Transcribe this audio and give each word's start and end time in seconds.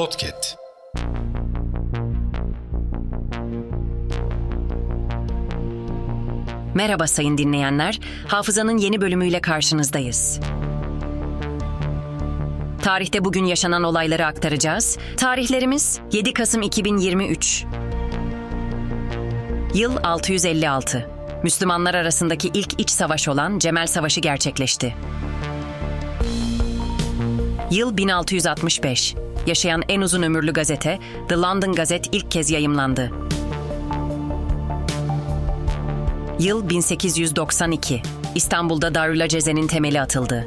Podcast. 0.00 0.56
Merhaba 6.74 7.06
sayın 7.06 7.38
dinleyenler. 7.38 8.00
Hafızanın 8.28 8.78
yeni 8.78 9.00
bölümüyle 9.00 9.40
karşınızdayız. 9.40 10.40
Tarihte 12.82 13.24
bugün 13.24 13.44
yaşanan 13.44 13.82
olayları 13.82 14.26
aktaracağız. 14.26 14.98
Tarihlerimiz 15.16 16.00
7 16.12 16.32
Kasım 16.32 16.62
2023. 16.62 17.64
Yıl 19.74 19.96
656. 20.04 21.10
Müslümanlar 21.42 21.94
arasındaki 21.94 22.50
ilk 22.54 22.80
iç 22.80 22.90
savaş 22.90 23.28
olan 23.28 23.58
Cemel 23.58 23.86
Savaşı 23.86 24.20
gerçekleşti. 24.20 24.94
Yıl 27.70 27.96
1665. 27.96 29.14
Yaşayan 29.46 29.82
en 29.88 30.00
uzun 30.00 30.22
ömürlü 30.22 30.52
gazete 30.52 30.98
The 31.28 31.34
London 31.34 31.72
Gazette 31.72 32.08
ilk 32.12 32.30
kez 32.30 32.50
yayımlandı. 32.50 33.10
Yıl 36.38 36.68
1892. 36.68 38.02
İstanbul'da 38.34 38.94
Darülaceze'nin 38.94 39.66
temeli 39.66 40.00
atıldı. 40.00 40.46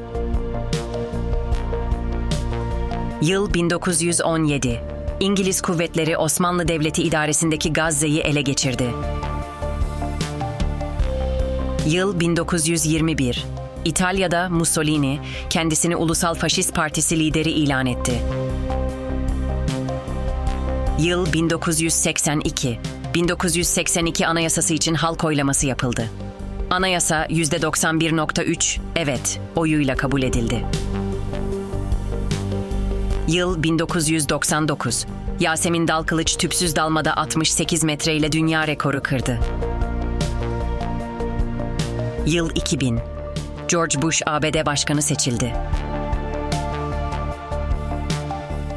Yıl 3.22 3.54
1917. 3.54 4.82
İngiliz 5.20 5.62
kuvvetleri 5.62 6.18
Osmanlı 6.18 6.68
Devleti 6.68 7.04
idaresindeki 7.04 7.74
Gazze'yi 7.74 8.20
ele 8.20 8.42
geçirdi. 8.42 8.90
Yıl 11.88 12.20
1921. 12.20 13.46
İtalya'da 13.86 14.50
Mussolini 14.50 15.20
kendisini 15.50 15.96
Ulusal 15.96 16.34
Faşist 16.34 16.76
Partisi 16.76 17.20
lideri 17.20 17.52
ilan 17.52 17.86
etti. 17.86 18.22
Yıl 21.00 21.34
1982. 21.34 22.80
1982 23.14 24.28
Anayasası 24.28 24.74
için 24.74 24.94
halk 24.94 25.24
oylaması 25.24 25.68
yapıldı. 25.68 26.10
Anayasa 26.70 27.26
%91.3 27.26 28.80
evet 28.96 29.40
oyuyla 29.56 29.96
kabul 29.96 30.24
edildi. 30.24 30.66
Yıl 33.28 33.64
1999. 33.64 35.06
Yasemin 35.40 35.88
Dalkılıç 35.88 36.38
tüpsüz 36.38 36.76
dalmada 36.76 37.18
68 37.18 37.84
metreyle 37.84 38.32
dünya 38.32 38.68
rekoru 38.68 39.04
kırdı. 39.04 39.40
Yıl 42.26 42.50
2000. 42.56 43.00
George 43.68 44.02
Bush 44.02 44.22
ABD 44.26 44.66
Başkanı 44.66 45.02
seçildi. 45.02 45.54